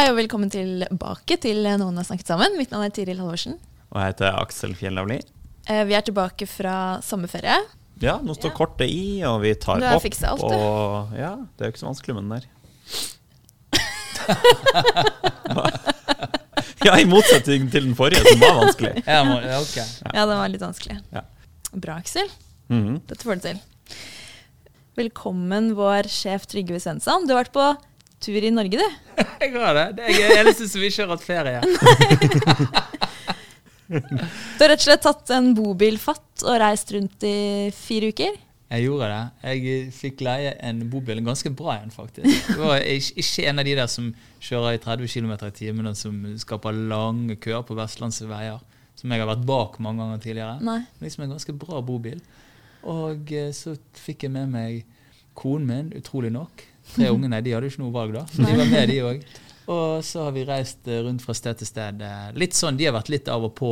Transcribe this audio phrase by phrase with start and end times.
[0.00, 2.54] Hei og velkommen tilbake til Noen har snakket sammen.
[2.56, 3.58] Mitt navn er Tiril Halvorsen.
[3.92, 5.18] Og jeg heter Aksel Fjellavli.
[5.68, 7.58] Eh, Vi er tilbake fra sommerferie.
[8.00, 8.56] Ja, nå står Ja.
[8.56, 10.04] kortet i, og vi tar Du har opp.
[10.06, 10.46] alt, du.
[10.56, 12.44] og ja, det er jo ikke så vanskelig med den der.
[16.88, 19.04] ja, i motsetning til den forrige, som var vanskelig.
[19.06, 19.60] Ja, må, ja.
[20.14, 20.96] Ja, den var litt vanskelig.
[21.12, 21.20] Ja.
[21.74, 22.28] Bra, Aksel.
[22.70, 23.02] Mhm.
[23.06, 23.60] Dette får du til.
[24.96, 27.26] Velkommen, vår sjef Trygve Svensson.
[27.26, 27.76] Du har vært på
[28.22, 28.98] tur i Norge, du.
[29.42, 29.86] Jeg har det.
[29.98, 31.60] Det er jeg eneste som ikke har hatt ferie.
[33.90, 38.36] Du har rett og slett tatt en bobilfatt og reist rundt i fire uker.
[38.70, 39.22] Jeg gjorde det.
[39.50, 42.52] Jeg fikk leie en bobil, en ganske bra en, faktisk.
[42.52, 45.98] Det var ikke en av de der som kjører i 30 km i timen og
[45.98, 48.62] som skaper lange køer på vestlandske veier.
[48.94, 50.60] Som jeg har vært bak mange ganger tidligere.
[50.62, 50.78] Nei.
[51.02, 52.22] Liksom en ganske bra bobil.
[52.94, 54.84] Og eh, så fikk jeg med meg
[55.34, 56.62] konen min, utrolig nok.
[56.94, 58.24] Tre ungene de hadde jo ikke noe valg, da.
[58.36, 59.24] De var med, de òg.
[59.70, 62.00] Og så har vi reist eh, rundt fra sted til sted.
[62.02, 63.68] Eh, Litt sånn, De har vært litt av og på,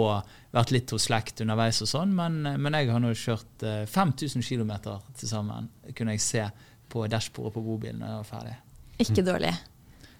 [0.54, 3.80] vært litt hos slekt underveis og sånn, men, eh, men jeg har nå kjørt eh,
[3.90, 4.72] 5000 km
[5.18, 5.66] til sammen,
[5.98, 6.44] kunne jeg se
[6.88, 8.54] på dashbordet på bobilen når jeg var ferdig.
[9.02, 9.50] Ikke dårlig.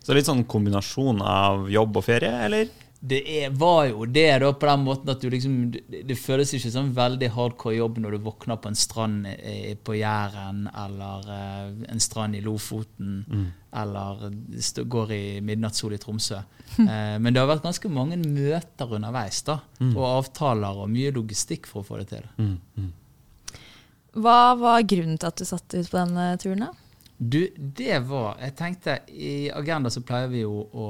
[0.02, 2.68] Så litt sånn kombinasjon av jobb og ferie, eller?
[3.00, 6.50] Det er, var jo det da på den måten at du liksom Det, det føles
[6.56, 11.28] ikke sånn veldig hardcore jobb når du våkner på en strand eh, på Jæren, eller
[11.30, 13.20] eh, en strand i Lofoten,
[13.70, 14.24] eller
[14.58, 16.40] stå, går i midnattssol i Tromsø.
[16.78, 19.60] Eh, men det har vært ganske mange møter underveis, da.
[19.94, 22.26] Og avtaler og mye logistikk for å få det til.
[24.18, 26.66] Hva var grunnen til at du satte ut på denne turen?
[26.66, 26.72] da?
[27.18, 30.84] Du, det var Jeg tenkte I Agenda så pleier vi jo å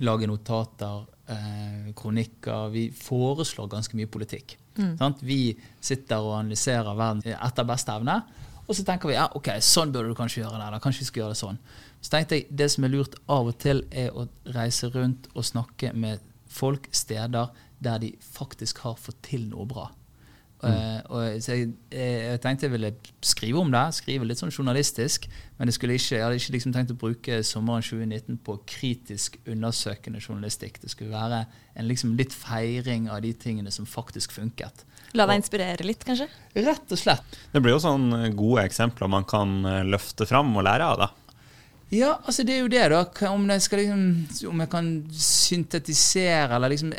[0.00, 2.70] lage notater, eh, kronikker.
[2.74, 4.58] Vi foreslår ganske mye politikk.
[4.98, 5.22] Sant?
[5.24, 8.20] Vi sitter og analyserer verden etter beste evne.
[8.66, 10.66] Og så tenker vi ja, ok, sånn burde du kanskje gjøre det.
[10.66, 11.60] eller kanskje vi skal gjøre det sånn.
[12.02, 14.26] Så tenkte jeg det som er lurt av og til, er å
[14.56, 19.90] reise rundt og snakke med folk, steder, der de faktisk har fått til noe bra.
[20.70, 22.90] Eh, og så jeg, jeg, jeg tenkte jeg ville
[23.24, 25.28] skrive om det, skrive litt sånn journalistisk.
[25.56, 30.22] Men jeg, ikke, jeg hadde ikke liksom tenkt å bruke sommeren 2019 på kritisk undersøkende
[30.22, 30.80] journalistikk.
[30.82, 31.44] Det skulle være
[31.76, 34.86] en liksom litt feiring av de tingene som faktisk funket.
[35.16, 36.26] La deg inspirere litt, kanskje?
[36.56, 37.38] Rett og slett.
[37.52, 41.12] Det blir jo sånne gode eksempler man kan eh, løfte fram og lære av, da.
[41.94, 43.04] Ja, altså det er jo det, da.
[43.30, 44.06] Om, jeg, skal liksom,
[44.50, 44.88] om jeg kan
[45.22, 46.90] syntetisere eller liksom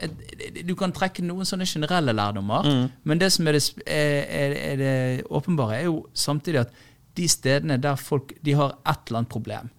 [0.67, 2.67] Du kan trekke noen sånne generelle lærdommer,
[3.03, 6.77] men det som er det, er, er, det åpenbare, er jo samtidig at
[7.17, 9.71] de stedene der folk de har et eller annet problem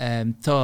[0.00, 0.56] eh, Ta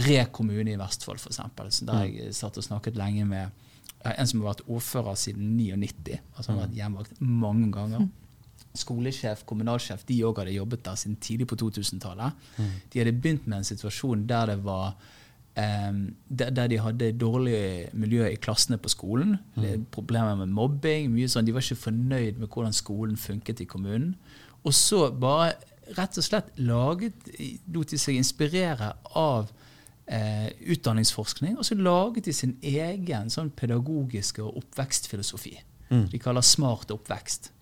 [0.00, 3.62] Re kommune i Vestfold, f.eks., der jeg satt og snakket lenge med
[4.04, 6.18] en som har vært ordfører siden 99.
[6.36, 8.06] Altså han har vært hjemvakt mange ganger
[8.74, 12.46] skolesjef, kommunalsjef, de òg hadde jobbet der siden tidlig på 2000-tallet.
[12.90, 14.96] De hadde begynt med en situasjon der det var
[15.54, 19.36] der, der de hadde dårlig miljø i klassene på skolen.
[19.54, 19.84] Mm.
[19.94, 21.12] Problemer med mobbing.
[21.14, 21.46] mye sånn.
[21.46, 24.16] De var ikke fornøyd med hvordan skolen funket i kommunen.
[24.64, 25.52] Og så bare
[25.94, 27.28] rett og slett laget,
[27.74, 29.50] lot de seg inspirere av
[30.06, 35.58] eh, utdanningsforskning, og så laget de sin egen sånn pedagogiske og oppvekstfilosofi.
[36.10, 37.52] De kaller smart oppvekst.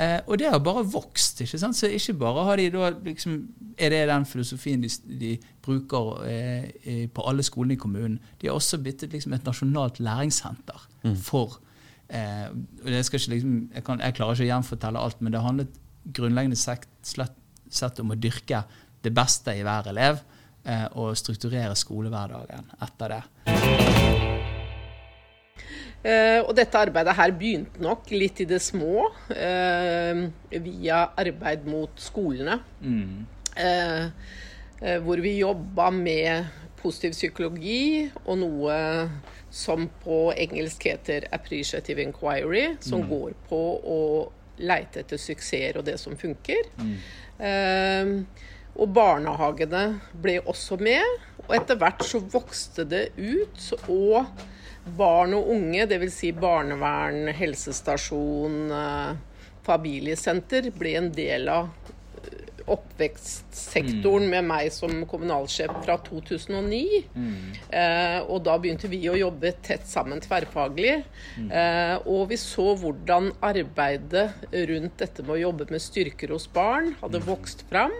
[0.00, 1.40] Eh, og det har bare vokst.
[1.40, 1.76] ikke sant?
[1.76, 3.36] Så ikke bare har de da liksom,
[3.78, 4.88] er det den filosofien de,
[5.20, 8.18] de bruker eh, på alle skolene i kommunen.
[8.40, 10.88] De har også blitt et, liksom, et nasjonalt læringssenter
[11.18, 11.58] for
[12.08, 15.34] eh, og det skal ikke liksom, jeg, kan, jeg klarer ikke å gjenfortelle alt, men
[15.34, 17.36] det handlet grunnleggende sett, slett,
[17.70, 18.64] sett om å dyrke
[19.02, 20.22] det beste i hver elev
[20.64, 24.11] eh, og strukturere skolehverdagen etter det.
[26.02, 31.90] Eh, og dette arbeidet her begynte nok litt i det små, eh, via arbeid mot
[32.02, 32.58] skolene.
[33.56, 34.04] Eh,
[34.82, 36.46] eh, hvor vi jobba med
[36.82, 39.10] positiv psykologi og noe
[39.50, 44.00] som på engelsk heter appreciative inquiry, som går på å
[44.58, 46.66] leite etter suksesser og det som funker.
[47.38, 48.24] Eh,
[48.74, 51.04] og barnehagene ble også med.
[51.46, 53.72] Og etter hvert så vokste det ut.
[53.92, 54.26] Og
[54.84, 56.16] barn og unge, dvs.
[56.22, 59.12] Si barnevern, helsestasjon, eh,
[59.66, 61.70] familiesenter, ble en del av
[62.74, 67.02] oppvekstsektoren med meg som kommunalsjef fra 2009.
[67.72, 70.94] Eh, og da begynte vi å jobbe tett sammen tverrfaglig.
[71.48, 76.94] Eh, og vi så hvordan arbeidet rundt dette med å jobbe med styrker hos barn
[77.02, 77.94] hadde vokst fram.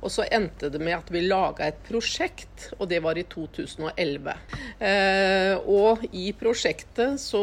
[0.00, 4.32] Og så endte det med at vi laga et prosjekt, og det var i 2011.
[4.80, 7.42] Eh, og i prosjektet så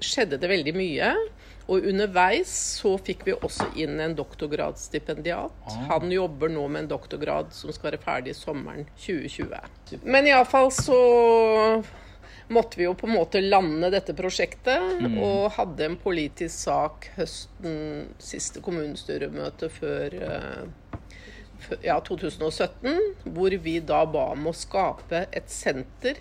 [0.00, 1.12] skjedde det veldig mye.
[1.68, 2.48] Og underveis
[2.80, 5.72] så fikk vi også inn en doktorgradsstipendiat.
[5.90, 10.00] Han jobber nå med en doktorgrad som skal være ferdig sommeren 2020.
[10.08, 11.00] Men iallfall så
[12.48, 18.08] måtte vi jo på en måte lande dette prosjektet, og hadde en politisk sak høsten
[18.16, 20.96] siste kommunestyremøte før eh,
[21.84, 22.96] ja, 2017,
[23.28, 26.16] hvor vi da ba om å skape et senter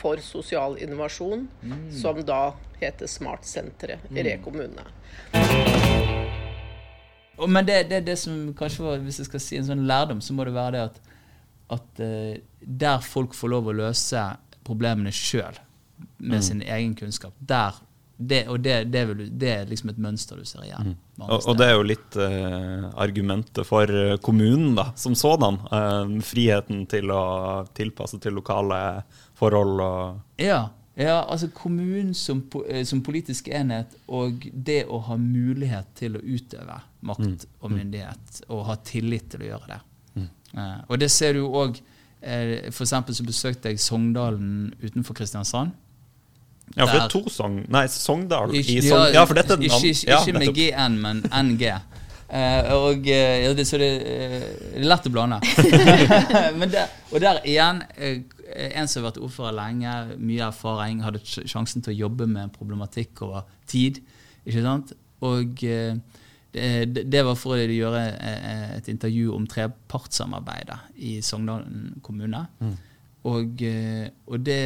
[0.00, 1.44] for sosial innovasjon,
[1.92, 4.84] som da heter Smartsenteret i Re kommune.
[7.40, 10.20] Og, men det, det, det som kanskje var, hvis jeg skal si en sånn lærdom,
[10.24, 11.00] så må det være det at,
[11.76, 14.24] at eh, der folk får lov å løse
[14.66, 15.56] problemene sjøl
[16.20, 17.76] med sin egen kunnskap, der
[18.20, 20.90] det, Og det, det, vil, det er liksom et mønster du ser igjen.
[20.92, 21.22] Mm.
[21.24, 25.56] Og, og det er jo litt eh, argumentet for eh, kommunen da, som sådan.
[25.64, 27.22] Eh, friheten til å
[27.76, 28.80] tilpasse til lokale
[29.40, 29.80] forhold.
[29.80, 30.66] Og, Ja,
[30.98, 36.24] ja altså kommunen som, eh, som politisk enhet og det å ha mulighet til å
[36.24, 39.80] utøve makt og myndighet, og ha tillit til å gjøre det.
[40.56, 41.80] Eh, og det ser du jo òg
[42.20, 45.70] Uh, eksempel så besøkte jeg Sogndalen utenfor Kristiansand.
[46.76, 47.62] ja, for det er to Sogn...
[47.72, 49.14] Nei, Sogndal i Ikke- Sogn...
[49.14, 49.88] Ja, for dette er den ikke, andre.
[49.88, 50.52] ikke, Ja, ikke med.
[50.54, 51.70] GN, men NG.
[52.30, 54.34] Eh, og eh, ja, det, Så det, eh,
[54.74, 55.40] det er lett å blande.
[56.60, 61.82] men der, og der igjen, en som har vært ordfører lenge, mye erfaring, hadde sjansen
[61.82, 64.02] til å jobbe med en problematikk over tid.
[64.44, 64.94] Ikke sant?
[65.26, 68.04] Og det, det var for å gjøre
[68.78, 72.46] et intervju om trepartssamarbeidet i Sogndalen kommune.
[73.28, 74.60] Og, eh, og det,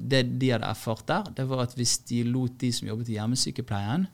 [0.00, 3.18] det de hadde erfart der, det var at hvis de lot de som jobbet i
[3.18, 4.06] hjemmesykepleien,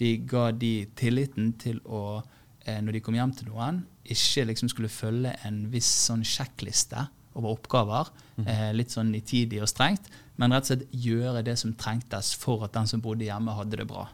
[0.00, 2.22] de ga de tilliten til å,
[2.64, 7.08] eh, når de kom hjem til noen, ikke liksom skulle følge en viss sånn sjekkliste
[7.36, 8.10] over oppgaver,
[8.46, 12.64] eh, litt sånn nitidig og strengt, men rett og slett gjøre det som trengtes for
[12.64, 14.08] at den som bodde hjemme, hadde det bra.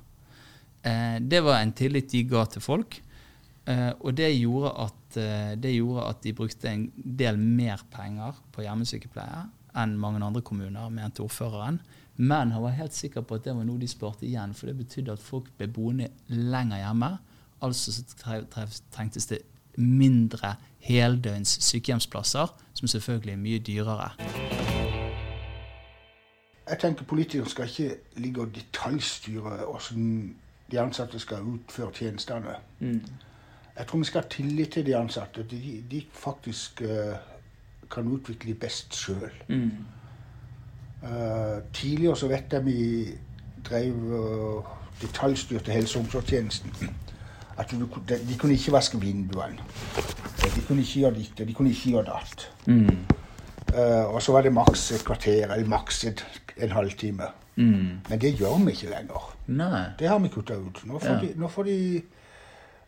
[0.83, 3.01] Eh, det var en tillit de ga til folk.
[3.65, 5.19] Eh, og det gjorde, at,
[5.63, 9.45] det gjorde at de brukte en del mer penger på hjemmesykepleie
[9.79, 11.79] enn mange andre kommuner, mente ordføreren.
[12.17, 14.77] Men han var helt sikker på at det var noe de sparte igjen, for det
[14.77, 17.19] betydde at folk ble boende lenger hjemme.
[17.63, 19.39] Altså så tre- tre- trengtes det
[19.77, 24.11] mindre heldøgns sykehjemsplasser, som selvfølgelig er mye dyrere.
[26.69, 30.35] Jeg tenker Politikere skal ikke ligge og detaljstyre hvordan
[30.71, 32.55] de ansatte skal utføre tjenestene.
[33.79, 35.43] Jeg tror vi skal ha tillit til de ansatte.
[35.51, 37.17] De, de faktisk uh,
[37.91, 39.31] kan utvikle best sjøl.
[41.73, 43.09] Tidligere så vet jeg vi
[43.69, 44.67] drev og
[45.03, 46.71] detaljstyrte helse- og omsorgstjenesten.
[47.59, 49.59] At de, kunne ikke vaske vinduene.
[50.55, 52.47] De kunne ikke gjøre ditt, og de kunne ikke gjøre datt.
[52.69, 57.29] Eh, og så var det maks et kvarter, eller maks en halvtime.
[57.57, 59.29] Men det gjør vi ikke lenger.
[59.47, 59.85] Nei.
[59.99, 60.81] Det har vi kutta ut.
[60.87, 61.21] Nå får Ja.
[61.21, 62.03] de, nå får, de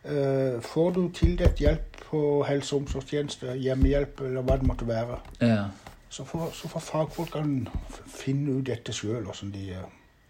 [0.09, 5.19] uh, får du tildelt hjelp på helse- og omsorgstjeneste, hjemmehjelp eller hva det måtte være,
[5.41, 5.63] Ja.
[6.15, 7.71] Så får, så får fagfolkene
[8.07, 9.87] finne ut dette sjøl, åssen de eh,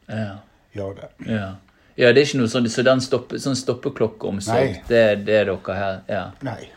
[0.09, 0.37] Ja.
[0.73, 1.09] gjør det.
[1.29, 1.49] Ja.
[1.97, 5.77] ja, det er ikke noe sånn, så den stoppe, sånn stoppeklokkeomsorg, det, det er dere
[5.77, 6.01] her?
[6.09, 6.23] Ja.
[6.45, 6.71] Nei.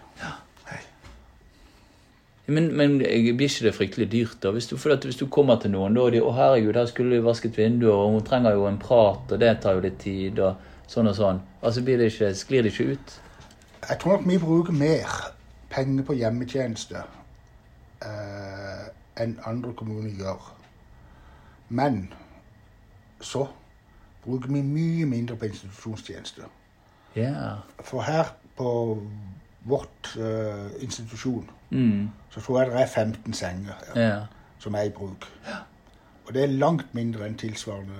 [2.49, 4.51] Men, men blir ikke det fryktelig dyrt, da?
[4.57, 7.19] Hvis du, for hvis du kommer til noen, da og de 'Å, herregud, her skulle
[7.19, 10.41] vi vasket vinduer', og hun trenger jo en prat, og det tar jo litt tid,
[10.41, 10.57] og
[10.89, 11.43] sånn og sånn.
[11.63, 13.19] Altså blir det ikke, sklir det ikke ut?
[13.89, 15.19] Jeg tror nok vi bruker mer
[15.69, 17.03] penger på hjemmetjeneste
[18.03, 18.87] eh,
[19.21, 20.55] enn andre kommuner gjør.
[21.69, 22.13] Men
[23.21, 23.47] så
[24.25, 26.43] bruker vi mye mindre på institusjonstjeneste.
[27.17, 27.59] Yeah.
[27.81, 29.03] For her på
[29.65, 32.09] vårt uh, institusjon Mm.
[32.31, 34.23] så tror jeg det er 15 senger ja, yeah.
[34.59, 35.29] som er i bruk.
[36.27, 37.93] Og det er langt mindre enn tilsvarende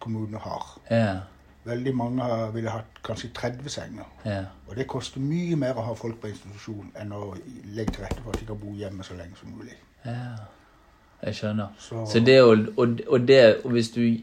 [0.00, 0.80] kommuner har.
[0.90, 1.16] Ja.
[1.66, 4.04] Veldig mange ville hatt kanskje 30 senger.
[4.24, 4.44] Ja.
[4.68, 7.34] Og det koster mye mer å ha folk på institusjon enn å
[7.74, 9.74] legge til rette for at de kan bo hjemme så lenge som mulig.
[10.04, 10.36] ja.
[11.22, 11.68] Jeg skjønner.
[11.78, 14.18] Så- Så det å og, og det Og hvis du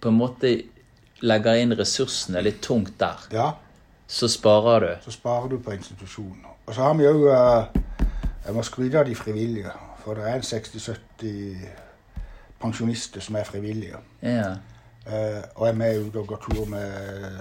[0.00, 0.62] på en måte
[1.20, 3.50] legger inn ressursene litt tungt der, Ja,
[4.06, 4.94] så sparer du.
[5.04, 6.38] så sparer du på institusjon.
[6.66, 7.68] Og så har vi òg
[8.46, 9.70] Jeg må skryte av de frivillige.
[10.04, 11.66] For det er en 60-70
[12.60, 13.96] pensjonister som er frivillige.
[14.22, 14.54] Ja.
[15.06, 17.36] Eh, og er med ut og går tur med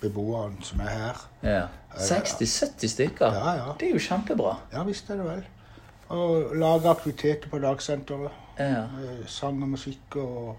[0.00, 1.22] beboeren beboerne som er her.
[1.42, 1.62] Ja.
[1.98, 3.32] 60-70 stykker?
[3.34, 3.72] Ja, ja.
[3.80, 4.52] Det er jo kjempebra.
[4.72, 5.42] Ja visst er det vel.
[6.08, 8.30] Og lage aktiviteter på dagsenteret.
[8.58, 8.84] Ja.
[8.84, 10.56] Eh, Sang og musikk og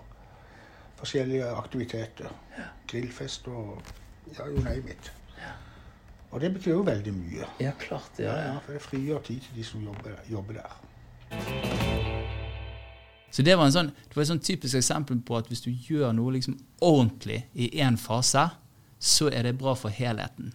[0.99, 2.35] forskjellige aktiviteter.
[2.87, 3.81] Grillfest og
[4.37, 5.13] ja, you name it.
[6.31, 7.45] Og det betyr jo veldig mye.
[7.59, 11.68] ja, klart det Ja, ja, for det frigjør tid til de som jobber, jobber der.
[13.31, 15.69] Så det var, en sånn, det var et sånn typisk eksempel på at hvis du
[15.69, 18.47] gjør noe liksom ordentlig i én fase,
[18.99, 20.53] så er det bra for helheten.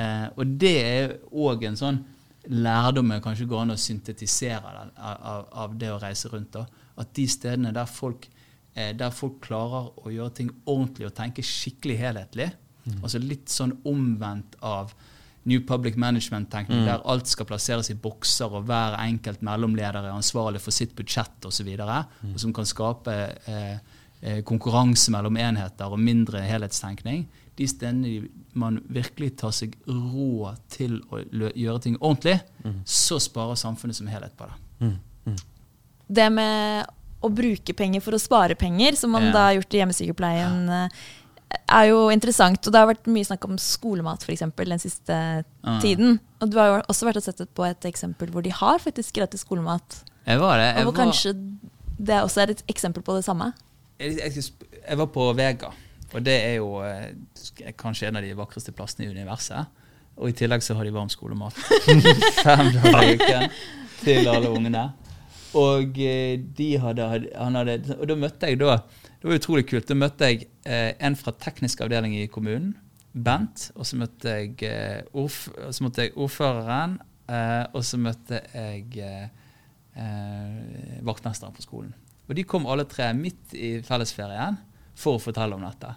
[0.00, 2.00] Eh, og det er òg en sånn
[2.48, 6.56] lærdom jeg kanskje går an å syntetisere av, av, av det å reise rundt.
[6.56, 6.64] Da.
[6.98, 8.26] At de stedene der folk,
[8.74, 12.50] eh, der folk klarer å gjøre ting ordentlig og tenke skikkelig helhetlig,
[13.02, 14.94] altså litt sånn omvendt av
[15.48, 20.60] New Public Management-tenkning, der alt skal plasseres i bokser, og hver enkelt mellomleder er ansvarlig
[20.64, 22.34] for sitt budsjett osv., og, mm.
[22.34, 23.16] og som kan skape
[23.48, 23.78] eh,
[24.20, 27.24] eh, konkurranse mellom enheter og mindre helhetstenkning.
[27.58, 28.28] De stedene
[28.58, 32.38] man virkelig tar seg råd til å lø gjøre ting ordentlig,
[32.86, 34.92] så sparer samfunnet som helhet på det.
[36.08, 36.86] Det med
[37.24, 39.32] å bruke penger for å spare penger, som man Ja.
[39.32, 40.88] da har gjort i hjemmesykepleien, eh,
[41.68, 42.60] er jo interessant.
[42.66, 45.14] Og det har vært mye snakk om skolemat for eksempel, den siste
[45.64, 45.80] Ah.
[45.80, 46.18] tiden.
[46.40, 49.14] Og du har jo også vært og sett på et eksempel hvor de har faktisk
[49.14, 50.02] gratis skolemat.
[50.26, 50.70] Jeg var det.
[50.76, 51.34] Og hvor var, kanskje
[51.98, 53.52] det også er et eksempel på det samme.
[53.98, 54.44] jeg, jeg,
[54.88, 55.72] jeg var på Vega,
[56.14, 59.66] og det er jo eh, kanskje en av de vakreste plassene i universet.
[60.18, 61.54] Og i tillegg så har de varm skolemat.
[62.44, 63.50] Fem dager i uken
[64.04, 64.86] til alle ungene.
[65.58, 68.78] Og eh, de hadde, han hadde Og da møtte jeg da
[69.18, 69.88] Det var utrolig kult.
[69.88, 72.76] Da møtte jeg eh, en fra teknisk avdeling i kommunen,
[73.18, 73.70] Bent.
[73.74, 76.98] Og så møtte jeg, eh, ordf så møtte jeg ordføreren.
[77.28, 79.48] Eh, og så møtte jeg eh,
[79.98, 81.94] eh, vaktmesteren på skolen.
[82.28, 84.60] Og de kom alle tre midt i fellesferien
[84.98, 85.94] for å fortelle om dette.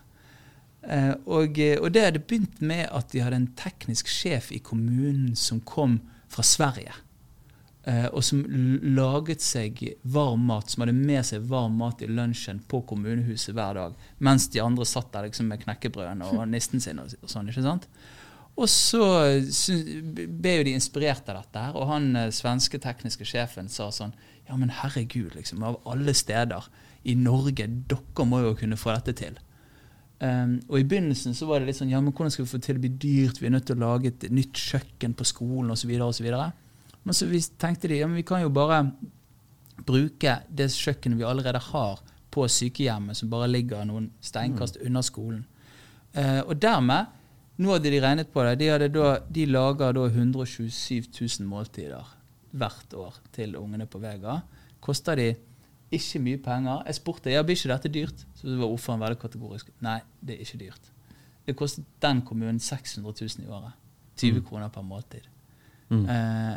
[0.82, 5.36] Eh, og, og det hadde begynt med at de hadde en teknisk sjef i kommunen
[5.38, 6.00] som kom
[6.32, 6.96] fra Sverige.
[7.84, 8.44] Eh, og som
[8.94, 9.80] laget seg
[10.14, 13.96] varm mat, som hadde med seg varm mat i lunsjen på kommunehuset hver dag.
[14.22, 17.50] Mens de andre satt der liksom med knekkebrødene og nisten sin og, og sånn.
[17.50, 17.90] ikke sant?
[18.60, 19.02] Og så
[19.42, 24.14] ble jo de inspirert av dette, her, og han eh, svenske tekniske sjefen sa sånn
[24.50, 26.68] Ja, men herregud, liksom, av alle steder
[27.08, 29.40] i Norge, dere må jo kunne få dette til.
[30.22, 32.60] Um, og i begynnelsen så var det litt sånn Ja, men hvordan skal vi få
[32.62, 33.40] til det blir dyrt?
[33.42, 35.96] Vi er nødt til å lage et nytt kjøkken på skolen osv.
[36.06, 36.28] osv.
[37.04, 38.84] Men så vi tenkte de ja, men vi kan jo bare
[39.86, 45.44] bruke det kjøkkenet vi allerede har på sykehjemmet, som bare ligger noen steinkast unna skolen.
[46.14, 47.12] Eh, og dermed,
[47.62, 52.14] nå hadde de regnet på det, de, da, de lager da 127 000 måltider
[52.52, 54.40] hvert år til ungene på Vega.
[54.84, 55.30] Koster de
[55.92, 56.86] ikke mye penger.
[56.88, 58.26] Jeg spurte ja, blir ikke dette dyrt.
[58.38, 59.72] Så det var ordføreren veldig kategorisk.
[59.84, 60.92] Nei, det er ikke dyrt.
[61.48, 63.78] Det kostet den kommunen 600 000 i året.
[64.22, 65.28] 20 kroner per måltid.
[65.92, 66.56] Eh,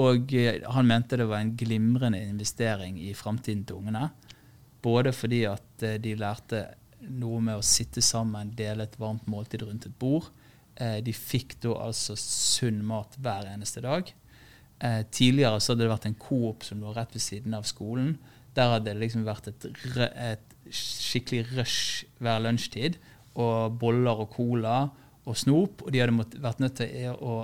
[0.00, 4.08] og eh, han mente det var en glimrende investering i framtiden til ungene.
[4.82, 6.64] Både fordi at eh, de lærte
[7.02, 10.30] noe med å sitte sammen, dele et varmt måltid rundt et bord.
[10.80, 14.12] Eh, de fikk da altså sunn mat hver eneste dag.
[15.14, 18.16] Tidligere så hadde det vært en Coop som lå rett ved siden av skolen.
[18.56, 22.96] Der hadde det liksom vært et, et skikkelig rush hver lunsjtid.
[23.38, 24.80] Og boller og cola
[25.22, 25.84] og snop.
[25.86, 27.36] Og de hadde vært nødt til å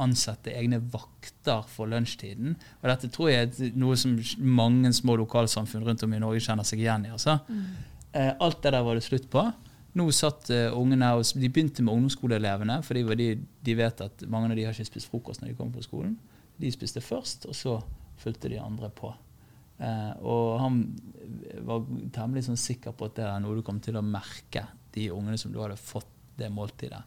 [0.00, 2.56] ansette egne vakter for lunsjtiden.
[2.80, 6.66] Og dette tror jeg er noe som mange små lokalsamfunn rundt om i Norge kjenner
[6.66, 7.12] seg igjen i.
[7.14, 7.38] altså.
[8.12, 9.44] Eh, alt det der var det slutt på.
[9.96, 13.28] Nå satt eh, ungene og, De begynte med ungdomsskoleelevene, for de, de,
[13.64, 16.16] de vet at mange av de har ikke spist frokost når de kommer på skolen.
[16.60, 17.78] De spiste først, og så
[18.20, 19.12] fulgte de andre på.
[19.76, 20.80] Eh, og han
[21.64, 21.84] var
[22.14, 24.64] temmelig sånn sikker på at det er noe du kom til å merke,
[24.96, 27.02] de ungene som du hadde fått det måltidet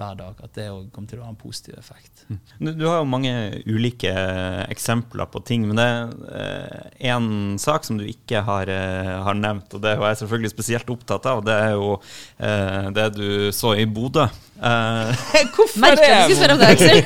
[0.00, 0.40] hver dag.
[0.40, 2.24] At det kommer kom til å ha en positiv effekt.
[2.58, 3.32] Du, du har jo mange
[3.68, 9.14] ulike eh, eksempler på ting, men det er én sak som du ikke har, eh,
[9.24, 11.42] har nevnt, og det er jeg selvfølgelig spesielt opptatt av.
[11.46, 13.26] Det er jo eh, det du
[13.56, 14.26] så i Bodø.
[14.60, 15.40] Eh, det?
[15.40, 16.98] at du skulle spørre om det, Aksel.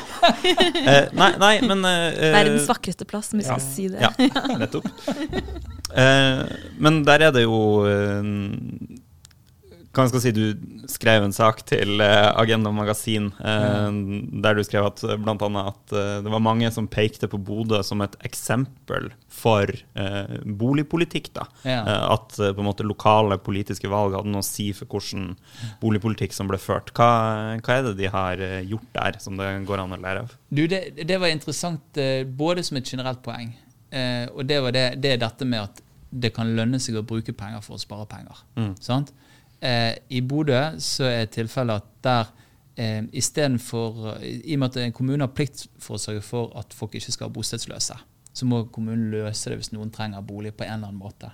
[0.94, 4.00] eh, nei, nei, men eh, Verdens vakreste plass, om vi skal si det.
[4.06, 4.14] Ja,
[4.60, 4.88] nettopp.
[5.90, 6.40] Eh,
[6.78, 7.56] men der er det jo
[9.90, 14.40] eh, hva skal si, Du skrev en sak til eh, Agenda Magasin mm.
[14.42, 17.82] der du skrev at blant annet at eh, det var mange som pekte på Bodø
[17.86, 21.32] som et eksempel for eh, boligpolitikk.
[21.36, 21.46] da.
[21.64, 21.80] Ja.
[21.80, 25.34] Eh, at eh, på en måte lokale politiske valg hadde noe å si for hvordan
[25.82, 26.92] boligpolitikk som ble ført.
[26.96, 27.10] Hva,
[27.58, 30.36] hva er det de har eh, gjort der som det går an å lære av?
[30.50, 33.54] Du, det, det var interessant eh, både som et generelt poeng,
[33.90, 37.32] eh, og det var det, det dette med at det kan lønne seg å bruke
[37.38, 38.40] penger for å spare penger.
[38.82, 39.12] Sant?
[39.60, 42.30] Eh, I Bodø så er tilfellet at der
[42.80, 46.72] eh, istedenfor I og med at en kommune har plikt for å sørge for at
[46.76, 47.98] folk ikke skal være bostedsløse,
[48.32, 51.32] så må kommunen løse det hvis noen trenger bolig på en eller annen måte.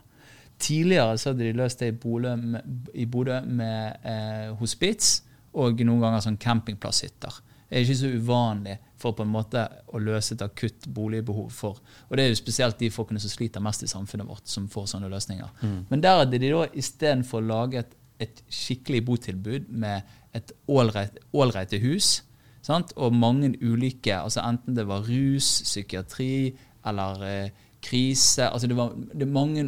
[0.59, 5.21] Tidligere så hadde de løst det i Bodø med, i Bodø med eh, hospits
[5.57, 7.43] og noen ganger sånn campingplasshytter.
[7.67, 11.81] Det er ikke så uvanlig for på en måte å løse et akutt boligbehov for
[12.09, 14.87] Og det er jo spesielt de folkene som sliter mest i samfunnet vårt, som får
[14.95, 15.51] sånne løsninger.
[15.61, 15.79] Mm.
[15.91, 20.07] Men der hadde de da istedenfor laget et skikkelig botilbud med
[20.37, 22.23] et ålreite hus.
[22.65, 22.93] Sant?
[22.97, 26.57] Og mange ulike, altså enten det var rus, psykiatri
[26.87, 29.65] eller eh, krise altså det, var, det er mange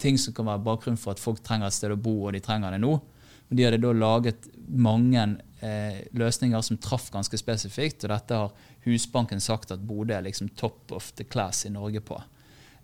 [0.00, 2.42] ting som kan være bakgrunn for at folk trenger et sted å bo, og de
[2.42, 2.96] trenger det nå.
[3.48, 5.22] Men de hadde da laget mange
[5.64, 10.50] eh, løsninger som traff ganske spesifikt, og dette har Husbanken sagt at Bodø er liksom
[10.58, 12.18] top of the class i Norge på.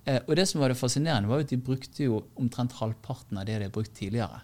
[0.04, 3.48] Eh, og det som var det fascinerende, var at de brukte jo omtrent halvparten av
[3.48, 4.42] det de har brukt tidligere.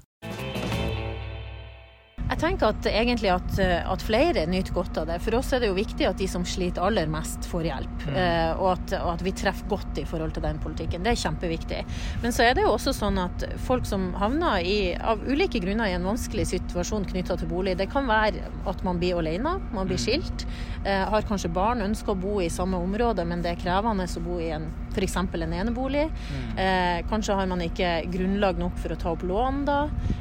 [2.30, 5.16] Jeg tenker at egentlig at, at, flere nyter godt av det.
[5.24, 8.04] For oss er det jo viktig at de som sliter aller mest, får hjelp.
[8.06, 8.18] Mm.
[8.22, 11.02] Eh, og, at, og, at, vi treffer godt i forhold til den politikken.
[11.02, 11.80] Det er kjempeviktig.
[12.22, 15.90] Men så er det jo også sånn at folk som havner i, av ulike grunner
[15.90, 19.90] i en vanskelig situasjon knytta til bolig, det kan være at man blir alene, man
[19.90, 20.04] blir mm.
[20.04, 20.46] skilt,
[20.84, 24.24] eh, har kanskje barn, ønsker å bo i samme område, men det er krevende å
[24.24, 25.16] bo i en f.eks.
[25.16, 26.06] en enebolig.
[26.10, 26.58] Mm.
[26.58, 29.80] Eh, kanskje har man ikke grunnlag nok for å ta opp lån da.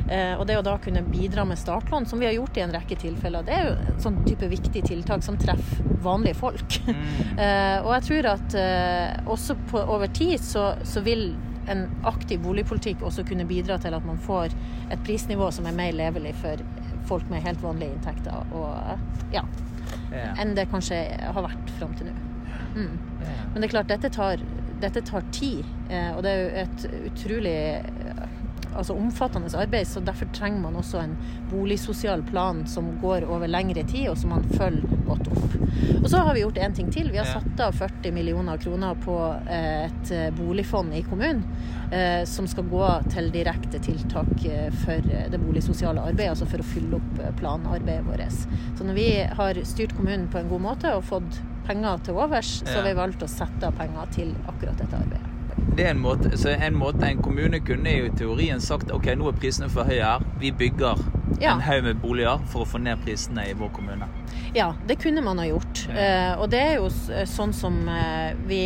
[0.10, 2.74] Eh, og det å da kunne bidra med startlån, som vi har gjort i en
[2.74, 6.80] rekke tilfeller, det er jo sånn type viktig tiltak som treffer vanlige folk.
[6.88, 7.04] Mm.
[7.46, 11.32] eh, og jeg tror at eh, også på, over tid så, så vil
[11.70, 14.56] en aktiv boligpolitikk også kunne bidra til at man får
[14.90, 16.62] et prisnivå som er mer levelig for
[17.10, 19.44] folk med helt vanlige inntekter, og, ja,
[20.42, 22.18] enn det kanskje har vært fram til nå.
[22.76, 22.98] Mm.
[23.54, 24.44] Men det er klart, dette tar,
[24.82, 28.26] dette tar tid, eh, og det er jo et utrolig eh,
[28.70, 31.16] altså omfattende arbeid, så derfor trenger man også en
[31.50, 35.58] boligsosial plan som går over lengre tid, og som man følger godt opp.
[36.04, 37.10] Og så har vi gjort én ting til.
[37.12, 39.18] Vi har satt av 40 millioner kroner på
[39.50, 41.44] eh, et boligfond i kommunen.
[42.30, 44.44] Som skal gå til direkte tiltak
[44.84, 48.44] for det boligsosiale arbeidet, altså for å fylle opp planarbeidet vårt.
[48.78, 49.08] Så når vi
[49.40, 53.28] har styrt kommunen på en god måte og fått penger til overs, så vi valgte
[53.28, 55.36] å sette av penger til akkurat dette arbeidet.
[55.76, 59.12] Det er en måte, så en måte en kommune kunne jo i teorien sagt ok,
[59.20, 61.00] nå er prisene for høye her, vi bygger
[61.40, 61.54] ja.
[61.54, 64.08] en haug med boliger for å få ned prisene i vår kommune.
[64.56, 65.86] Ja, det kunne man ha gjort.
[65.88, 66.10] Ja.
[66.36, 66.90] Uh, og det er jo
[67.30, 68.64] sånn som uh, vi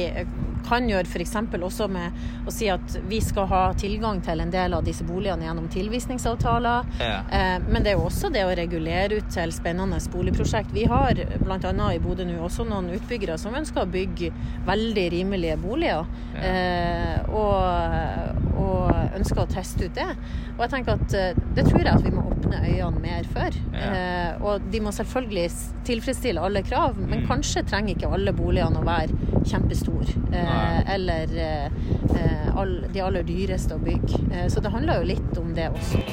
[0.65, 1.35] kan gjøre f.eks.
[1.63, 5.47] også med å si at vi skal ha tilgang til en del av disse boligene
[5.47, 6.89] gjennom tilvisningsavtaler.
[7.01, 7.17] Ja.
[7.31, 10.73] Eh, men det er jo også det å regulere ut til spennende boligprosjekt.
[10.75, 11.89] Vi har bl.a.
[11.93, 14.31] i Bodø nå også noen utbyggere som ønsker å bygge
[14.67, 16.07] veldig rimelige boliger.
[16.33, 16.49] Ja.
[16.49, 20.09] Eh, og, og, ønsker å teste ut det.
[20.55, 23.61] Og jeg tenker at eh, det tror jeg at vi må åpne øynene mer for.
[23.73, 24.35] Ja.
[24.45, 25.47] og de må selvfølgelig
[25.87, 27.27] tilfredsstille alle krav, men mm.
[27.29, 30.15] kanskje trenger ikke alle boligene å være kjempestore.
[30.53, 34.21] Eh, eller eh, all, de aller dyreste å bygge.
[34.31, 36.03] Eh, så det handler jo litt om det også.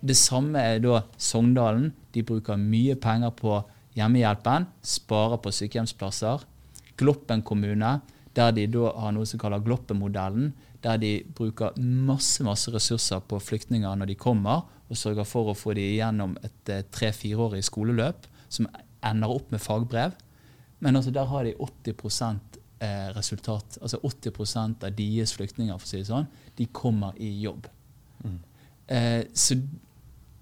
[0.00, 1.90] Det samme er da Sogndalen.
[2.14, 3.58] De bruker mye penger på
[3.98, 6.46] hjemmehjelpen, sparer på sykehjemsplasser.
[6.96, 7.98] Gloppen kommune,
[8.38, 13.42] der de da har noe som kaller Gloppen-modellen, der de bruker masse masse ressurser på
[13.42, 18.70] flyktninger når de kommer, og sørger for å få dem gjennom et tre-fireårig skoleløp som
[19.04, 20.16] ender opp med fagbrev.
[20.80, 21.94] Men altså, der har de 80
[22.80, 23.78] eh, resultat.
[23.82, 27.66] Altså 80% av deres flyktninger for å si det sånn, de kommer i jobb.
[28.24, 28.38] Mm.
[28.86, 29.58] Eh, så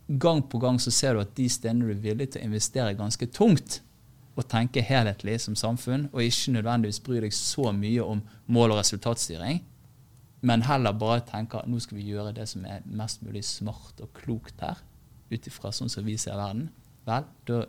[0.06, 2.96] gang på gang så ser du at de stedene du er villig til å investere
[2.98, 3.80] ganske tungt,
[4.36, 8.20] og tenke helhetlig som samfunn, og ikke nødvendigvis bry deg så mye om
[8.52, 9.62] mål- og resultatstyring,
[10.46, 14.02] men heller bare tenke at nå skal vi gjøre det som er mest mulig smart
[14.04, 14.82] og klokt her,
[15.32, 16.68] ut ifra sånn som vi ser verden,
[17.08, 17.64] vel, da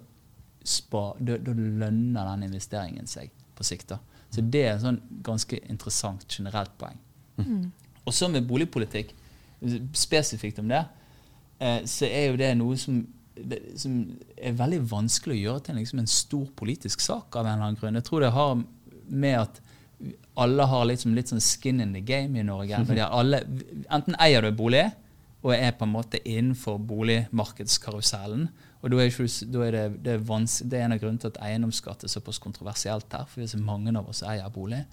[0.68, 3.94] da, da, lønner den investeringen seg på sikt.
[3.94, 4.00] da.
[4.30, 6.98] Så det er et sånn ganske interessant generelt poeng.
[7.38, 7.70] Mm.
[8.08, 9.14] Og så med boligpolitikk,
[9.98, 10.84] spesifikt om det,
[11.60, 13.00] eh, så er jo det noe som,
[13.36, 13.98] det, som
[14.38, 17.80] er veldig vanskelig å gjøre til liksom en stor politisk sak av en eller annen
[17.80, 18.00] grunn.
[18.00, 18.54] Jeg tror det har
[19.08, 19.62] med at
[20.38, 22.78] alle har liksom litt sånn skin in the game i Norge.
[22.78, 23.08] -hmm.
[23.10, 23.44] alle,
[23.90, 24.92] enten eier du bolig
[25.42, 28.50] og er på en måte innenfor boligmarkedskarusellen,
[28.82, 32.06] og da er, er det, det, er det, er en av grunnene til at eiendomsskatt
[32.06, 33.26] er såpass kontroversielt her.
[33.30, 34.84] For så mange av oss eier bolig.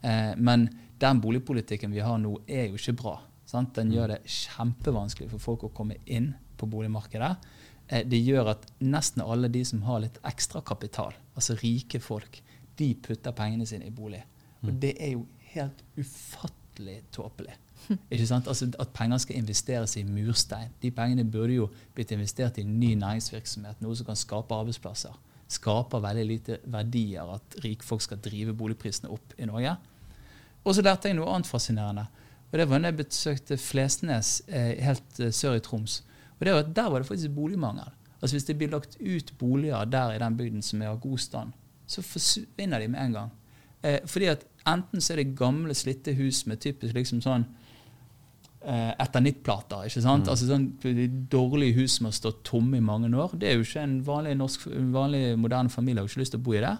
[0.00, 0.68] Eh, men
[1.02, 3.16] den boligpolitikken vi har nå, er jo ikke bra.
[3.46, 3.74] Sant?
[3.78, 7.32] Den gjør det kjempevanskelig for folk å komme inn på boligmarkedet.
[7.88, 12.40] Eh, det gjør at nesten alle de som har litt ekstra kapital, altså rike folk,
[12.76, 14.22] de putter pengene sine i bolig.
[14.62, 14.80] Og mm.
[14.82, 17.58] det er jo helt ufattelig tåpelig.
[18.12, 18.48] Ikke sant?
[18.48, 20.72] Altså At penger skal investeres i murstein.
[20.82, 25.14] De pengene burde jo blitt investert i ny næringsvirksomhet, noe som kan skape arbeidsplasser.
[25.48, 29.76] Skaper veldig lite verdier at rikfolk skal drive boligprisene opp i Norge.
[30.66, 32.08] Og så lærte jeg noe annet fascinerende.
[32.50, 36.00] Og det var da jeg besøkte Flesnes eh, helt eh, sør i Troms.
[36.38, 37.92] Og det var, Der var det faktisk boligmangel.
[38.22, 41.18] Altså Hvis det blir lagt ut boliger der i den bygden som er av god
[41.18, 41.52] stand,
[41.86, 43.30] så forsvinner de med en gang.
[43.82, 47.44] Eh, fordi at enten så er det gamle, slitte hus med typisk liksom sånn
[48.66, 49.86] eh, etanittplater.
[49.86, 50.26] ikke sant?
[50.26, 50.32] Mm.
[50.32, 50.66] Altså sånn
[51.32, 53.36] Dårlige hus som har stått tomme i mange år.
[53.38, 56.42] Det er jo ikke en vanlig, norsk, en vanlig moderne familie har ikke lyst til
[56.42, 56.76] å bo i det.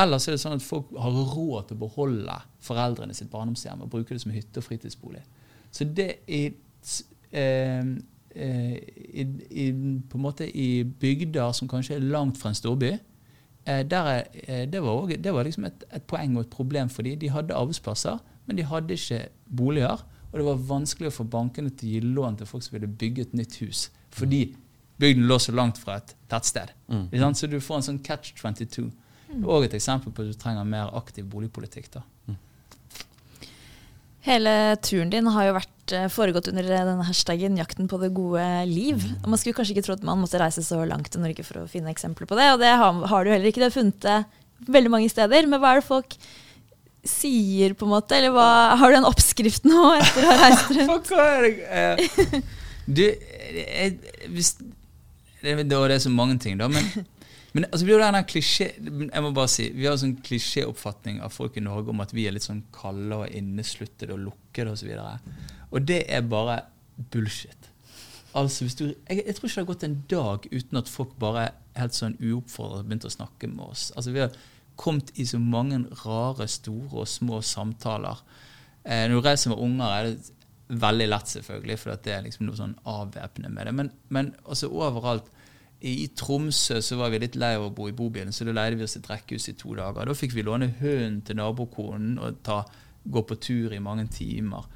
[0.00, 3.90] Ellers er det sånn at folk har råd til å beholde foreldrene sitt barndomshjem og
[3.90, 5.22] bruke det som hytte- og fritidsbolig.
[5.74, 6.52] Så det er
[7.30, 7.94] eh,
[8.34, 8.76] eh,
[9.10, 9.66] i, i,
[10.08, 12.92] på en måte i bygder som kanskje er langt fra en storby,
[13.66, 16.88] eh, er, eh, det var, også, det var liksom et, et, poeng og et problem
[16.88, 17.18] for dem.
[17.18, 19.24] De hadde arbeidsplasser, men de hadde ikke
[19.56, 20.06] boliger.
[20.30, 22.90] Og det var vanskelig å få bankene til å gi lån til folk som ville
[23.00, 23.88] bygge et nytt hus.
[24.14, 24.44] Fordi
[25.00, 26.70] bygden lå så langt fra et tettsted.
[26.92, 27.08] Mm.
[27.34, 28.90] Så du får en sånn catch 22.
[29.30, 31.90] Det er òg et eksempel på at du trenger mer aktiv boligpolitikk.
[31.96, 32.04] da.
[34.26, 38.44] Hele turen din har jo vært eh, foregått under denne hashtaggen 'jakten på det gode
[38.68, 39.06] liv'.
[39.24, 41.70] Man skulle kanskje ikke tro at man måtte reise så langt til Norge for å
[41.70, 43.64] finne eksempler på det, og det har, har du heller ikke.
[43.64, 44.18] Det har funnet det
[44.68, 45.48] veldig mange steder.
[45.48, 46.18] Men hva er det folk
[47.06, 48.16] sier, på en måte?
[48.18, 51.14] Eller hva, har du en oppskrift nå etter å ha reist rundt?
[51.14, 52.42] hva det?
[52.90, 54.00] Du, jeg,
[54.34, 54.56] hvis,
[55.44, 56.66] det, det er så mange ting, da.
[56.72, 56.88] Men
[57.52, 61.32] men altså, vi, har klisjé, jeg må bare si, vi har en sånn klisjéoppfatning av
[61.34, 64.92] folk i Norge om at vi er litt sånn kalde og innesluttede og lukkede osv.
[64.94, 65.32] Og,
[65.72, 66.60] og det er bare
[67.10, 67.66] bullshit.
[68.38, 71.48] Altså, du, jeg, jeg, tror ikke det har gått en dag uten at folk bare
[71.74, 73.88] helt sånn uoppfordret begynte begynt å snakke med oss.
[73.96, 74.36] Altså, Vi har
[74.76, 78.22] kommet i så mange rare, store og små samtaler.
[78.84, 82.46] Eh, når du reiser med unger, er det veldig lett, selvfølgelig, for det er liksom
[82.46, 83.74] noe sånn avvæpnende med det.
[83.76, 85.28] Men, men altså overalt
[85.80, 88.76] i Tromsø så var vi litt lei av å bo i bobilen, så da leide
[88.76, 90.06] vi oss et rekkehus i to dager.
[90.06, 92.60] Da fikk vi låne hunden til nabokonen og ta,
[93.00, 94.66] gå på tur i mange timer.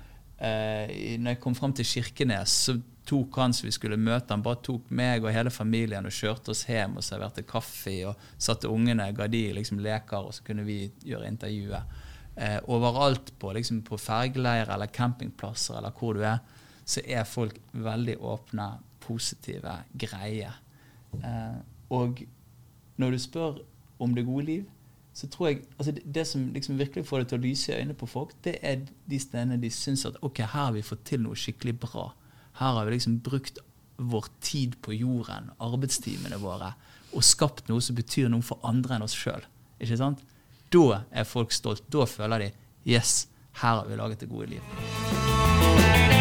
[0.40, 4.42] Eh, når jeg kom fram til Kirkenes, så tok han som vi skulle møte, han
[4.44, 8.70] bare tok meg og hele familien og kjørte oss hjem og serverte kaffe og satte
[8.70, 11.96] ungene, ga de liksom leker, og så kunne vi gjøre intervjuet.
[12.36, 16.40] Eh, overalt på, liksom på fergeleirer eller campingplasser eller hvor du er,
[16.84, 18.70] så er folk veldig åpne,
[19.04, 20.50] positive, greie.
[21.20, 21.60] Eh,
[21.94, 22.24] og
[22.96, 23.60] når du spør
[24.02, 24.64] om det gode liv,
[25.14, 27.76] så tror jeg altså det, det, som liksom virkelig får det til å lyse i
[27.76, 31.04] øynene på folk, det er de stedene de syns at ok, her har vi fått
[31.06, 32.08] til noe skikkelig bra.
[32.54, 33.58] Her har vi liksom brukt
[33.96, 36.72] vår tid på jorden, arbeidstimene våre,
[37.14, 39.42] og skapt noe som betyr noe for andre enn oss sjøl.
[40.74, 41.86] Da er folk stolt.
[41.90, 42.50] Da føler de
[42.86, 43.26] yes,
[43.60, 46.13] her har vi laget det gode liv.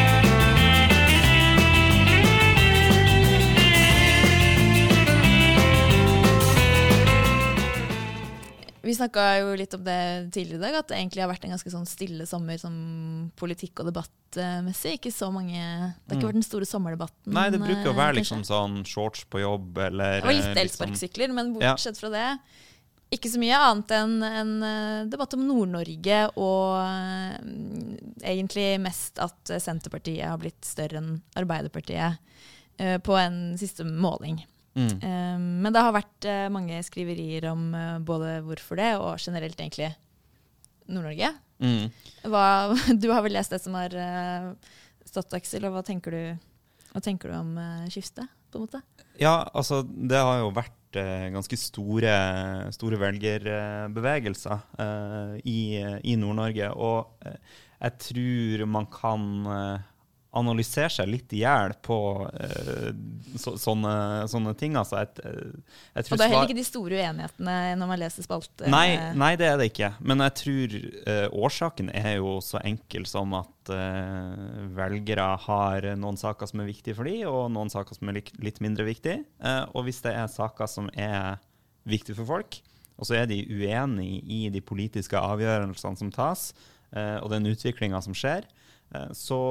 [8.84, 10.00] Vi snakka jo litt om det
[10.36, 12.74] tidligere i dag, at det egentlig har vært en ganske sånn stille sommer som
[13.40, 14.98] politikk- og debattmessig.
[14.98, 16.28] Ikke så mange Det har ikke mm.
[16.28, 17.32] vært den store sommerdebatten.
[17.32, 20.62] Nei, det bruker å være liksom sånn shorts på jobb eller Det var litt eh,
[20.66, 22.28] elsparkesykler, men bortsett fra det
[23.14, 26.76] ikke så mye annet enn en eh, debatt om Nord-Norge, og
[28.20, 32.20] egentlig mest at Senterpartiet har blitt større enn Arbeiderpartiet
[33.06, 34.42] på en siste måling.
[34.74, 34.94] Mm.
[35.04, 39.60] Um, men det har vært uh, mange skriverier om uh, både hvorfor det, og generelt
[39.60, 39.92] egentlig
[40.88, 41.34] Nord-Norge.
[41.64, 41.92] Mm.
[43.02, 44.54] Du har vel lest det som har uh,
[45.06, 46.24] stått, Aksel, og hva tenker du,
[46.94, 47.54] hva tenker du om
[47.92, 48.30] skiftet?
[48.54, 48.84] på en måte?
[49.18, 50.98] Ja, altså det har jo vært
[51.34, 52.12] ganske store,
[52.76, 54.60] store velgerbevegelser
[55.42, 56.68] i, i Nord-Norge.
[56.78, 59.26] Og jeg tror man kan
[60.34, 62.90] analysere seg litt i hjel på uh,
[63.38, 63.94] så, sånne,
[64.32, 64.78] sånne, ting.
[64.80, 65.52] Altså, eh,
[65.94, 68.70] jeg og det er heller ikke de store uenighetene når man leser spalter?
[68.72, 69.92] Nei, nei, det er det ikke.
[70.02, 76.18] Men jeg tror uh, årsaken er jo så enkel som at uh, velgere har noen
[76.20, 79.24] saker som er viktige for dem, og noen saker som er litt, mindre viktige.
[79.74, 81.38] og hvis det er saker som er
[81.90, 82.60] viktige for folk,
[82.98, 86.52] og så er de uenige i de politiske avgjørelsene som tas,
[86.94, 88.63] og den utviklinga som skjer, Eh,
[89.12, 89.42] så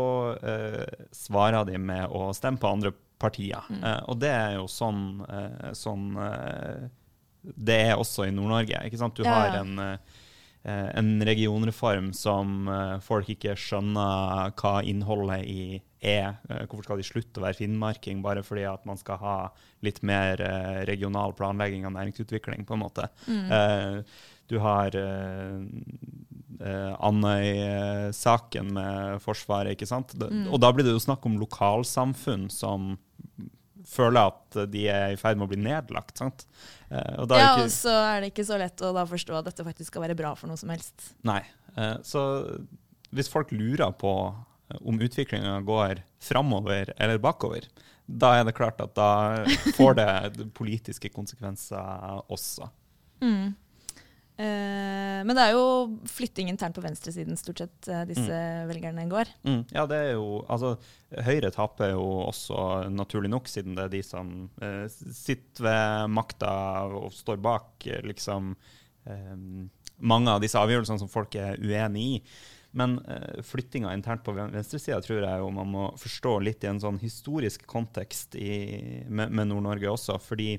[0.43, 3.63] eh, svarer de med å stemme på andre partier.
[3.71, 3.85] Mm.
[3.85, 5.23] Eh, og det er jo sånn,
[5.79, 6.11] sånn
[7.43, 8.85] Det er også i Nord-Norge.
[8.87, 9.17] ikke sant?
[9.19, 9.99] Du ja, har en
[10.63, 12.69] en regionreform som
[13.03, 15.65] folk ikke skjønner hva innholdet i
[15.99, 16.37] er.
[16.71, 19.35] Hvorfor skal de slutte å være finnmarking bare fordi at man skal ha
[19.83, 20.39] litt mer
[20.87, 23.09] regional planlegging av næringsutvikling, på en måte.
[23.27, 24.07] Mm.
[24.47, 24.95] Du har
[26.61, 30.15] Andøy-saken med Forsvaret, ikke sant.
[30.19, 30.47] Mm.
[30.53, 32.95] Og da blir det jo snakk om lokalsamfunn som
[33.88, 36.17] føler at de er i ferd med å bli nedlagt.
[36.21, 36.47] sant?
[36.91, 37.67] Uh, og ja, ikke...
[37.67, 40.19] og så er det ikke så lett å da forstå at dette faktisk skal være
[40.19, 41.12] bra for noe som helst.
[41.27, 41.41] Nei.
[41.77, 42.23] Uh, så
[43.12, 44.12] hvis folk lurer på
[44.81, 47.67] om utviklinga går framover eller bakover,
[48.07, 49.45] da er det klart at da
[49.77, 50.12] får det
[50.59, 52.71] politiske konsekvenser også.
[53.23, 53.53] Mm.
[54.40, 58.71] Eh, men det er jo flytting internt på venstresiden stort sett eh, disse mm.
[58.71, 59.29] velgerne går.
[59.45, 59.61] Mm.
[59.75, 60.73] Ja, det er jo Altså,
[61.27, 64.33] Høyre taper jo også naturlig nok, siden det er de som
[64.64, 66.55] eh, sitter ved makta
[66.97, 68.55] og står bak eh, liksom
[69.05, 69.37] eh,
[70.03, 72.16] mange av disse avgjørelsene som folk er uenig i.
[72.73, 76.81] Men eh, flyttinga internt på venstresida tror jeg jo man må forstå litt i en
[76.81, 78.57] sånn historisk kontekst i,
[79.12, 80.16] med, med Nord-Norge også.
[80.23, 80.57] Fordi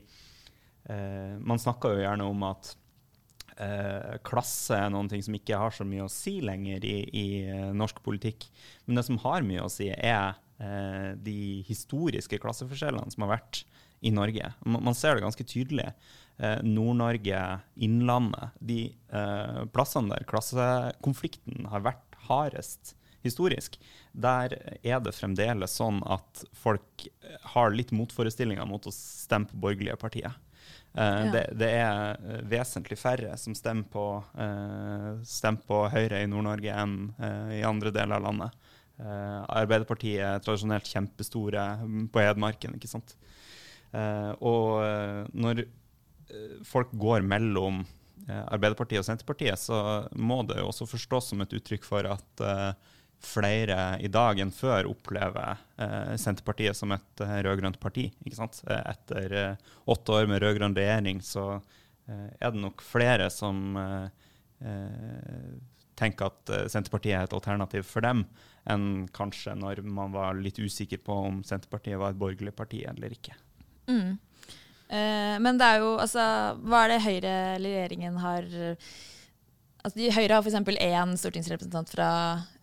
[0.83, 2.73] man snakker jo gjerne om at
[3.59, 7.27] uh, klasse er noen ting som ikke har så mye å si lenger i, i
[7.75, 8.47] norsk politikk.
[8.85, 10.39] Men det som har mye å si, er
[11.19, 13.63] de historiske klasseforskjellene som har vært
[14.05, 14.53] i Norge.
[14.63, 15.89] Man, man ser det ganske tydelig.
[16.63, 17.41] Nord-Norge,
[17.83, 18.77] Innlandet, de
[19.75, 23.77] plassene der klassekonflikten har vært hardest historisk,
[24.11, 27.07] der er det fremdeles sånn at folk
[27.55, 30.35] har litt motforestillinger mot å stemme på borgerlige partier.
[30.93, 31.31] Uh, ja.
[31.33, 34.05] det, det, er eh, vesentlig færre som stemmer på,
[34.37, 38.59] uh, stemmer på Høyre i Nord-Norge enn uh, i andre deler av landet.
[39.03, 41.63] Arbeiderpartiet er tradisjonelt kjempestore
[42.13, 43.15] på Hedmarken, ikke sant.
[44.37, 45.63] og når
[46.69, 47.81] folk går mellom
[48.23, 49.77] Eh, Arbeiderpartiet og Senterpartiet, så
[50.15, 52.43] må det jo også forstås som et uttrykk for at
[53.27, 58.09] flere i dag enn før opplever eh, Senterpartiet som et eh, rød-grønt parti.
[58.25, 58.59] ikke sant?
[58.67, 59.57] Etter
[59.89, 61.57] åtte år med rød-grønn regjering så
[62.03, 63.77] er det nok flere som
[65.95, 68.25] tenker at Senterpartiet er et alternativ for dem,
[68.67, 73.15] enn kanskje når man var litt usikker på om Senterpartiet var et borgerlig parti eller
[73.15, 73.37] ikke.
[73.87, 74.19] Mm.
[75.47, 76.25] Men det er jo altså
[76.59, 78.51] Hva er det Høyre eller regjeringen har
[79.83, 80.71] altså de, Høyre har f.eks.
[80.87, 82.09] én stortingsrepresentant fra,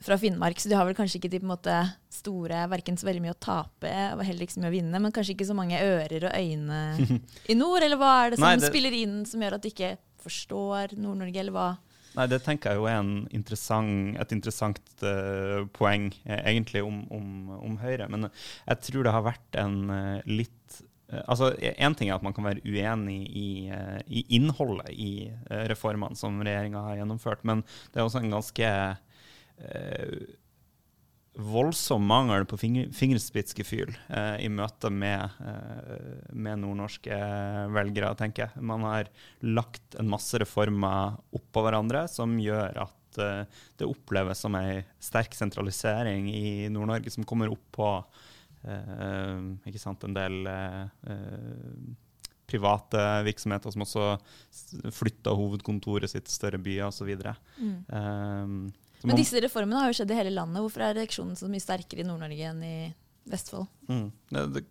[0.02, 1.76] fra, Finnmark, så de har vel kanskje ikke de måte
[2.12, 5.14] store verken så veldig mye å tape og heller ikke så mye å vinne, men
[5.14, 6.80] kanskje ikke så mange ører og øyne
[7.52, 7.84] i nord?
[7.84, 8.72] Eller hva er det som Nei, det...
[8.72, 11.68] spiller inn som gjør at de ikke forstår Nord-Norge, eller hva?
[12.16, 17.28] Nei, Det tenker jeg jo er interessant, et interessant uh, poeng, eh, egentlig, om, om,
[17.60, 18.08] om, Høyre.
[18.10, 20.56] Men jeg tror det har vært en uh, litt
[21.26, 25.64] altså, Én ting er at man kan være uenig i, eh, i innholdet i eh,
[25.70, 30.14] reformene som regjeringa har gjennomført, men det er også en ganske eh,
[31.40, 37.20] voldsom mangel på finger, fingerspitzgefühl eh, i møte med, eh, med nordnorske
[37.74, 38.64] velgere, tenker jeg.
[38.70, 39.10] Man har
[39.46, 46.28] lagt en masse reformer oppå hverandre som gjør at det oppleves som ei sterk sentralisering
[46.30, 48.29] i Nord-Norge som kommer opp på Eh,
[48.60, 51.14] ikke sant, en del eh,
[52.50, 54.06] private virksomheter som også
[54.94, 57.12] flytta hovedkontoret sitt til større byer osv.
[57.60, 57.76] Mm.
[57.88, 58.56] Um,
[59.06, 60.62] Men disse reformene har jo skjedd i hele landet.
[60.64, 62.76] Hvorfor er reaksjonen så mye sterkere i Nord-Norge enn i
[63.30, 63.68] Vestfold?
[63.88, 64.06] Mm.
[64.34, 64.64] Det, det,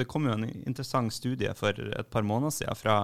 [0.00, 2.98] det, kom jo en interessant studie for et par måneder siden fra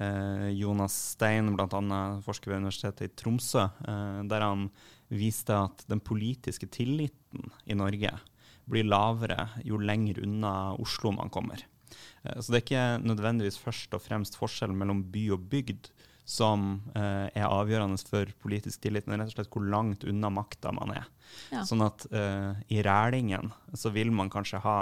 [0.00, 2.00] eh, Jonas Stein, bl.a.
[2.24, 4.70] forsker ved Universitetet i Tromsø, eh, der han
[5.12, 8.14] viste at den politiske tilliten i Norge
[8.70, 11.62] blir lavere jo lenger unna Oslo man kommer.
[12.22, 15.90] Eh, så det er ikke nødvendigvis først og fremst forskjellen mellom by og bygd
[16.26, 20.72] som eh, er avgjørende for politisk tillit, men rett og slett hvor langt unna makta
[20.74, 21.06] man er.
[21.54, 21.62] Ja.
[21.66, 24.78] Sånn at eh, i Rælingen så vil man kanskje ha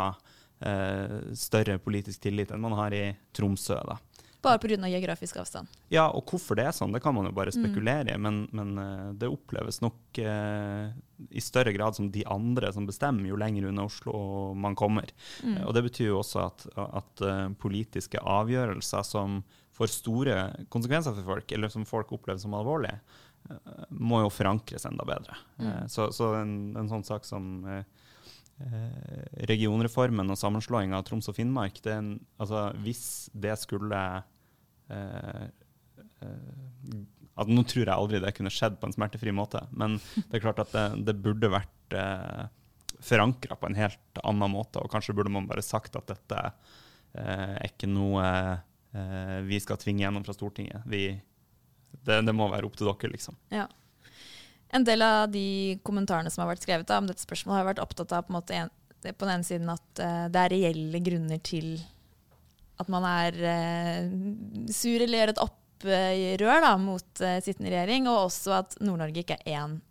[0.65, 3.05] eh, større politisk tillit enn man har i
[3.37, 3.77] Tromsø.
[3.85, 3.99] da.
[4.45, 4.77] Bare pga.
[4.89, 5.71] geografisk avstand?
[5.89, 7.57] Ja, og hvorfor det er sånn, det kan man jo bare mm.
[7.57, 8.21] spekulere i.
[8.21, 10.93] Men, men uh, det oppleves nok eh,
[11.31, 14.15] i større grad som de andre som bestemmer, jo lenger unna Oslo
[14.59, 15.11] man kommer.
[15.43, 15.63] Mm.
[15.65, 17.25] Og det betyr jo også at, at
[17.63, 19.41] politiske avgjørelser som
[19.75, 20.35] får store
[20.71, 23.01] konsekvenser for folk, eller som folk opplever som alvorlige,
[23.91, 25.35] må jo forankres enda bedre.
[25.59, 25.89] Mm.
[25.93, 27.67] så, så en, en, sånn sak som
[29.51, 33.05] regionreformen og sammenslåing av Troms og Finnmark, det en, altså, hvis
[33.35, 34.34] det skulle Eh, eh,
[37.35, 39.97] at Nå tror jeg aldri det kunne skjedd på en smertefri måte, men
[40.29, 42.45] det er klart at det, det burde vært eh,
[43.05, 44.83] forankra på en helt annen måte.
[44.83, 49.81] Og kanskje burde man bare sagt at dette eh, er ikke noe eh, vi skal
[49.83, 50.87] tvinge gjennom fra Stortinget.
[50.91, 51.09] Vi,
[52.05, 53.39] det, det, må være opp til dere, liksom.
[53.55, 53.67] Ja.
[54.75, 57.83] En del av de kommentarene som har vært skrevet da, om dette spørsmålet, har vært
[57.83, 58.71] opptatt av på, en,
[59.05, 61.77] på den ene siden at uh, det er reelle grunner til
[62.81, 64.15] at man er eh,
[64.75, 69.39] sur eller gjør et opprør da, mot eh, sittende regjering, og også at Nord-Norge ikke
[69.43, 69.83] er én en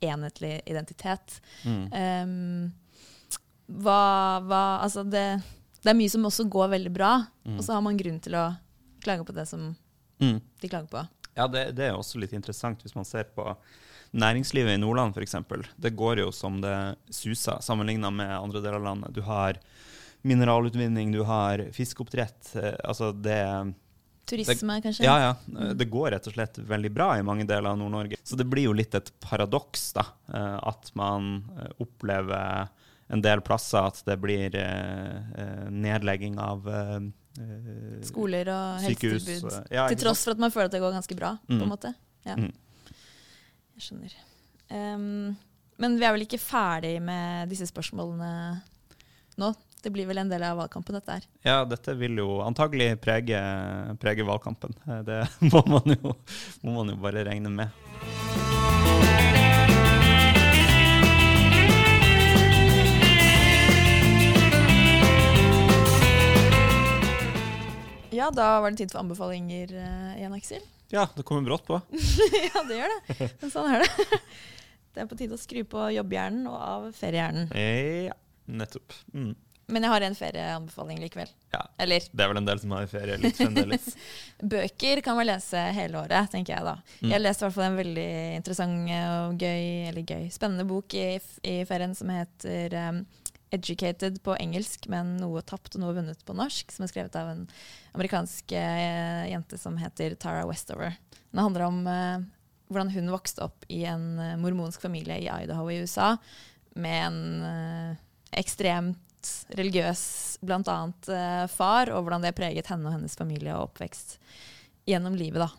[0.00, 1.38] enhetlig identitet.
[1.64, 1.84] Mm.
[1.92, 2.72] Um,
[3.66, 5.24] hva, hva, altså det,
[5.80, 7.12] det, er mye som også går veldig bra,
[7.46, 7.56] mm.
[7.56, 8.46] og så har man grunn til å
[9.02, 9.70] klage på det som
[10.22, 10.38] mm.
[10.62, 11.02] de klager på.
[11.36, 13.48] Ja, det, det, er også litt interessant hvis man ser på
[14.16, 15.36] næringslivet i Nordland f.eks.
[15.76, 16.76] Det går jo som det
[17.12, 19.16] suser sammenligna med andre deler av landet.
[19.16, 19.58] Du har
[20.26, 22.56] mineralutvinning, du har fiskeoppdrett.
[22.56, 23.74] Eh, altså det
[24.26, 25.04] Turisme, det, kanskje?
[25.06, 25.34] Ja, ja.
[25.46, 25.78] Mm.
[25.78, 28.18] Det går rett og slett veldig bra i mange deler av Nord-Norge.
[28.26, 30.06] Så det blir jo litt et paradoks, da.
[30.34, 32.66] Eh, at man eh, opplever
[33.06, 34.50] en del plasser at det blir
[35.70, 36.64] nedlegging av
[38.02, 39.68] Skoler og helsetilbud.
[39.70, 41.70] Ja, til tross for at man føler at det går ganske bra, på en mm.
[41.70, 41.92] måte.
[42.26, 42.34] Ja.
[42.34, 42.50] Mm.
[43.76, 44.16] Jeg skjønner.
[44.74, 45.36] Um,
[45.78, 48.32] men vi er vel ikke ferdig med disse spørsmålene
[49.40, 49.52] nå?
[49.86, 51.26] Det blir vel en del av valgkampen, dette her?
[51.46, 53.38] Ja, dette vil jo antagelig prege,
[54.02, 54.72] prege valgkampen.
[54.82, 55.18] Eh, det
[55.52, 56.10] må man, jo,
[56.66, 57.70] må man jo bare regne med.
[68.10, 70.66] Ja, da var det tid for anbefalinger uh, igjen, Aksel.
[70.98, 71.78] Ja, det kommer brått på.
[72.50, 73.32] ja, det gjør det.
[73.38, 74.22] Men sånn er det.
[74.96, 77.50] Det er på tide å skru på jobbhjernen og av feriehjernen.
[77.54, 78.14] Ja,
[78.48, 79.04] nettopp.
[79.12, 79.34] Mm.
[79.66, 81.30] Men jeg har en ferieanbefaling likevel.
[81.50, 82.04] Ja, Eller?
[82.12, 83.88] Det er vel en del som har ferie litt fremdeles.
[84.54, 86.74] Bøker kan man lese hele året, tenker jeg da.
[87.00, 87.10] Mm.
[87.10, 91.06] Jeg leste i hvert fall en veldig interessant og gøy, eller gøy, spennende bok i,
[91.42, 93.00] i ferien som heter um,
[93.50, 96.70] 'Educated' på engelsk, men noe tapt og noe vunnet på norsk.
[96.74, 97.42] Som er skrevet av en
[97.98, 100.94] amerikansk uh, jente som heter Tara Westover.
[101.32, 102.22] Den handler om uh,
[102.70, 106.14] hvordan hun vokste opp i en uh, mormonsk familie i Idaho i USA
[106.76, 107.98] med en
[108.36, 109.00] ekstremt
[109.56, 110.02] religiøs
[110.44, 110.76] bl.a.
[111.16, 114.18] Eh, far, og hvordan det preget henne og hennes familie og oppvekst
[114.86, 115.46] gjennom livet.
[115.46, 115.50] da.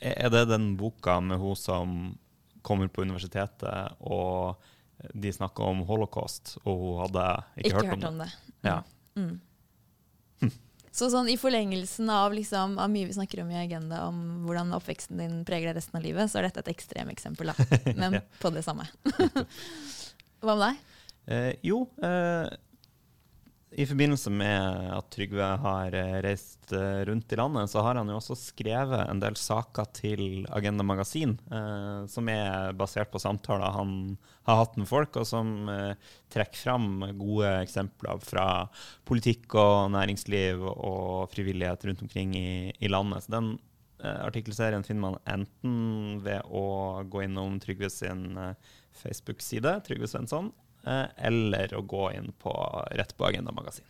[0.00, 1.98] Er det den boka med hun som
[2.66, 4.56] kommer på universitetet, og
[5.14, 8.30] de snakker om holocaust, og hun hadde ikke, ikke hørt, hørt, om det?
[8.62, 8.70] det.
[8.70, 8.78] Ja.
[9.16, 9.34] Mm.
[10.40, 10.54] Hm.
[10.96, 14.74] Så sånn, I forlengelsen av, liksom, av, mye vi snakker om i Agenda, om hvordan
[14.76, 17.52] oppveksten din preger deg resten av livet, så er dette et ekstremeksempel.
[18.00, 18.24] Men ja.
[18.40, 18.88] på det samme.
[20.42, 20.84] Hva med deg?
[21.26, 22.46] Eh, jo, eh,
[23.74, 28.08] i forbindelse med at Trygve har eh, reist eh, rundt i landet, så har han
[28.08, 33.74] jo også skrevet en del saker til Agenda Magasin, eh, som er basert på samtaler
[33.74, 33.92] han
[34.46, 38.46] har hatt med folk, og som eh, trekker fram gode eksempler fra
[39.08, 43.26] politikk og næringsliv og frivillighet rundt omkring i, i landet.
[43.26, 43.56] Så den
[43.98, 48.54] eh, artikkelserien finner man enten ved å gå innom Trygve sin eh,
[49.02, 50.54] Facebook-side, Trygve Svensson,
[50.86, 52.52] eller å gå inn på
[52.94, 53.86] rett på Agenda Magasin.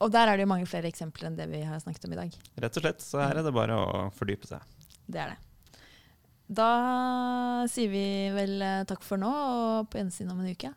[0.00, 2.20] Og der er det jo mange flere eksempler enn det vi har snakket om i
[2.22, 2.36] dag.
[2.64, 3.02] Rett og slett.
[3.04, 4.64] Så her er det bare å fordype seg.
[5.04, 5.40] Det er det.
[6.50, 6.70] Da
[7.70, 10.72] sier vi vel eh, takk for nå, og på gjensyn om en uke.